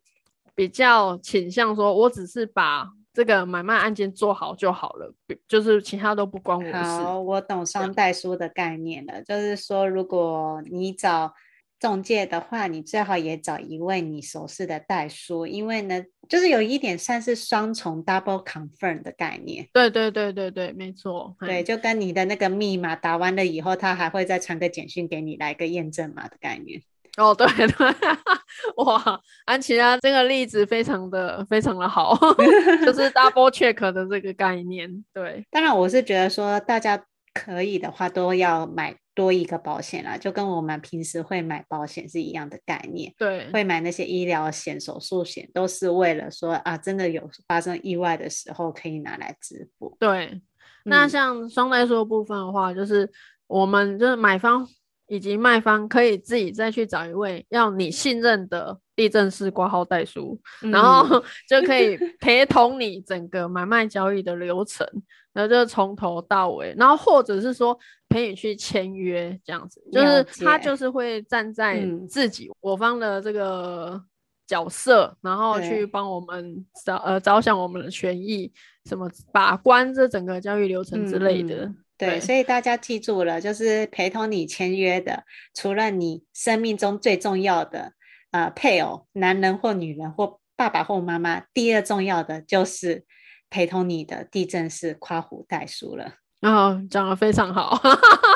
[0.54, 5.10] 比较倾向说，我只是把这个买卖案件做好就好了，
[5.48, 7.02] 就是其他都不关我的事。
[7.02, 11.32] 好，我懂双代书的概念了，就是说，如果你找
[11.80, 19.68] 仲介的话，你最好也找一位你熟悉的代书，因为呢，就是有一点算是双重 double confirm 的概念。
[19.72, 21.36] 对对对对对，没错。
[21.40, 26.80] 对，就跟你的那个密码打完了以后，他还会再传个简讯给你来个验证码的概念。
[27.16, 27.94] 哦，对对，
[28.84, 32.16] 哇，安琪拉这个例子非常的非常的好，
[32.84, 35.04] 就是 double check 的这个概念。
[35.12, 37.00] 对，当然我是觉得说大家
[37.34, 38.96] 可以的话都要买。
[39.16, 43.14] 多一个保险啦，就跟我们平时会买保险是一样的概念。
[43.16, 49.96] 对，会买那些医疗险、手术险，都是为了说啊，真的有发生意外的时候可以拿来支付。
[50.00, 50.42] 对，嗯、
[50.82, 53.08] 那像双代书的部分的话，就是
[53.46, 54.66] 我们就是买方
[55.06, 64.86] 以及卖方可以自己再去找一位要你信任的地政士挂号代书，嗯、然 后就可以陪同你整个买卖交易的流程。
[65.34, 67.76] 然后就从头到尾，然后或者是说
[68.08, 74.00] 陪你去签约这样子，就是他就是会站在自己我方的这个
[74.46, 78.52] 角色，嗯、然后去帮我们着呃着想我们的权益，
[78.84, 81.64] 什么把关这整个交易流程之类的。
[81.64, 81.76] 嗯、
[82.06, 85.24] 对，所以大家记住了，就是陪同你签约的，
[85.54, 87.92] 除了你生命中最重要的
[88.30, 93.04] 呃配偶，男人或女人或爸爸或妈妈，第二重要的就是。
[93.50, 96.14] 陪同你的地震是夸虎代书了，
[96.44, 97.80] 然后讲的非常好。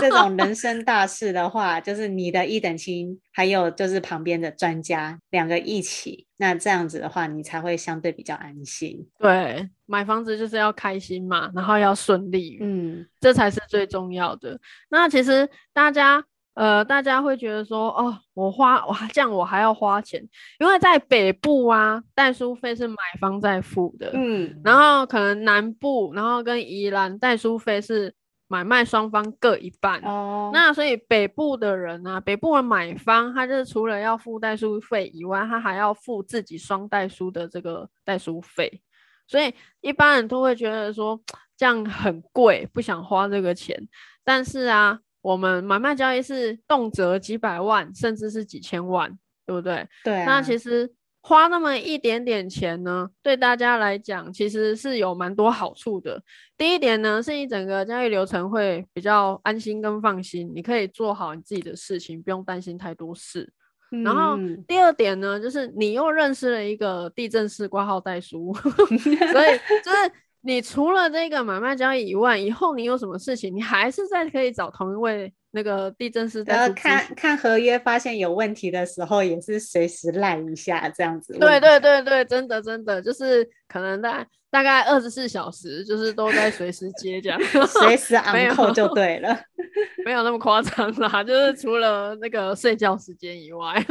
[0.01, 9.07] 这种 人生大事的话，就是你的一等亲，还有就是旁边的专家两个一起，那这样子的话，你才会相对比较安心。
[9.19, 14.59] 对，买房子就是要开心嘛，然后要顺利，嗯，这才是最重要的。
[14.89, 16.25] 那其实大家。
[16.55, 20.21] 呃，大家会觉得说，哦，我花哇，这样我还要花钱，
[20.59, 28.13] 因为在北部啊，代书费是买方在付的，嗯，然后可能南部，然后跟宜兰代书费是
[28.49, 38.83] 买卖双方各一半，哦，那所以北部的人啊，北部的买方，他就是除了要付代书费以外，他还要付自己双代书的这个代书费，
[39.29, 41.21] 所以一般人都会觉得说
[41.57, 43.89] 这样很贵，不想花这个钱，
[44.25, 44.99] 但是啊。
[45.29, 49.11] 我们买卖交易是动辄几百万，甚至是几千万，
[49.45, 49.87] 对不对？
[50.03, 50.24] 对啊。
[50.24, 56.22] 那其实花那么一点点钱呢，对大家来讲其实是有蛮多好处的。
[56.57, 63.53] 第一点呢，是你整个交易流程会比较安心跟放心，你可以做好你自己的事情，不用担心太多事。
[63.93, 64.03] 嗯。
[64.03, 68.55] 然后第二点呢，就是你又认识了一个地震式挂号代书，
[69.35, 70.11] 所以就是。
[70.43, 76.43] 你除了这个买卖交易以外，以后你有什么事情，你还是在可以找同一位那个地震师。
[76.47, 81.33] 然后看看合约，发现有问题的时候，也是随时赖一下这样子。
[81.39, 89.39] 对对对对，真的真的就是可能大大概二十四小时，就是都在随时接这样， 随时 按扣就对了，
[90.05, 93.85] 没有那么夸张啦，就是除了那个睡觉时间以外，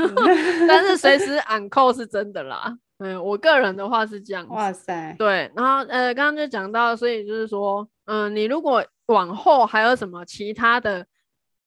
[0.68, 2.78] 但是随时按扣是真的啦。
[3.00, 4.48] 嗯，我个人的话是这样。
[4.50, 11.06] 哇塞，对，然后呃，刚刚就讲到，所以就是说，嗯、呃，你如果往后还有什么其他的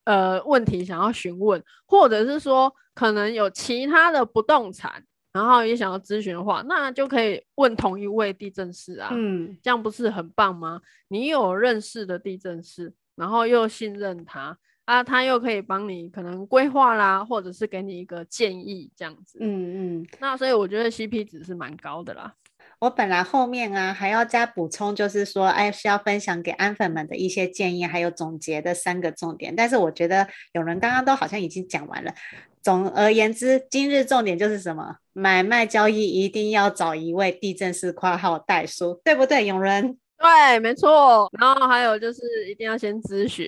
[0.05, 9.11] 呃问题想要询问，或者是说可能有其他的不动产，然后也想要咨询的话，那就可以问同一位地震师啊。
[9.13, 10.81] 嗯，这样不是很棒吗？
[11.09, 14.57] 你有认识的地震师，然后又信任他。
[14.87, 19.39] 啊，他又可以帮你可能规划啦，或者是给你一个建议这样子。
[19.41, 22.35] 嗯嗯，那所以我觉得 CP 值是蛮高的啦。
[22.81, 29.55] 我本来后面啊还要加补充，就是说，哎，需要分享给安粉们的一些建议，还有总结的三个重点。
[29.55, 32.15] 但是我觉得有人刚刚都好像已经讲完了。
[32.63, 34.97] 总而言之，今日重点就是什么？
[35.13, 39.47] 买卖交易一定要找一位地震师括号代书，对不对？
[39.47, 39.99] 永仁？
[40.19, 41.31] 对，没错。
[41.39, 42.21] 然后还有就是
[42.51, 43.47] 一定要先咨询。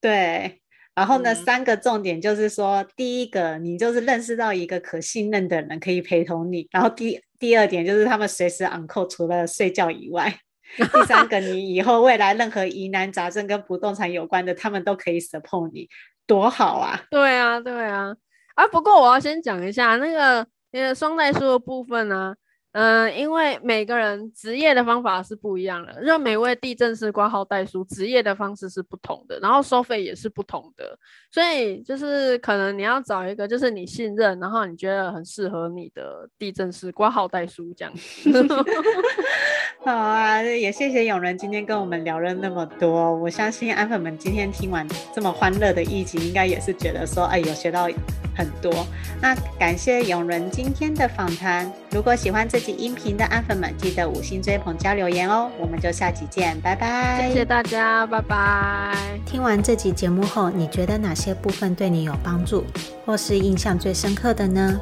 [0.00, 0.60] 对。
[0.94, 6.68] 然后呢，嗯、三个重点就是说，第一个，你就是认识到一个可信任的人可以陪同你。
[6.70, 10.34] 然后第第二点就是他们随时 on call，除了睡觉以外。
[10.78, 15.86] 第三个，你以后未来任何疑难杂症跟不动产有关的，他们都可以 support 你，
[16.26, 16.98] 多好啊！
[17.10, 18.14] 对啊，对啊。
[18.54, 22.36] 啊，不过我要先讲一下那个那个双代书的部分呢、啊。
[22.74, 30.98] 嗯、因为每个人职业的方法是不一样的，让每位地震师挂号代书职业的方式是不同的，然后收费也是不同的，
[31.30, 38.30] 所以就是可能你要找一个就是你信任，然后你觉得很适合你的地震师挂号代书这样子。
[39.82, 47.88] 好啊，也谢谢永仁今天跟我们聊了那么多，我相信安粉们今天听完这么欢乐的一集，应该也是觉得说，哎，有学到
[48.36, 48.86] 很多。
[49.20, 52.74] 那感谢永仁今天的访谈，如果喜欢这集。
[52.84, 55.48] 音频的安粉们，记得五星追捧加留言哦！
[55.58, 57.28] 我们就下集见，拜拜！
[57.28, 58.94] 谢谢大家，拜拜！
[59.24, 62.64] 听完这集节目后，你觉得哪些部分对你有帮助，
[63.06, 64.78] 或是印象最深刻的呢？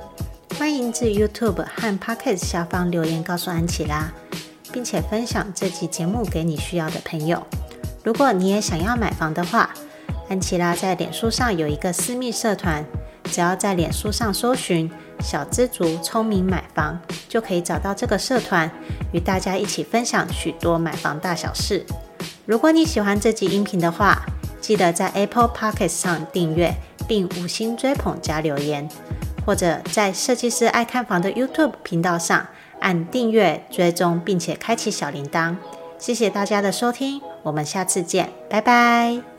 [0.59, 4.11] 欢迎至 YouTube 和 Pocket 下方留言告诉安琪拉，
[4.73, 7.47] 并且分享这集节目给你需要的朋友。
[8.03, 9.71] 如果你也想要买房的话，
[10.29, 12.85] 安琪拉在脸书上有一个私密社团，
[13.25, 14.91] 只要在脸书上搜寻。
[15.21, 18.69] 小知足聪明买房，就可以找到这个社团，
[19.13, 21.87] 与大家一起分享许多买房大小事。
[22.45, 24.21] 如果你喜欢这集音频的话，
[24.61, 26.75] 记得在 Apple Podcast 上订阅
[27.07, 28.89] 并五星追捧加留言，
[29.47, 32.45] 或者在设计师爱看房的 YouTube 频道上
[32.83, 35.57] 按订阅追踪，并且开启小铃铛。
[35.99, 39.32] 谢谢大家的收听，我们下次见，拜拜。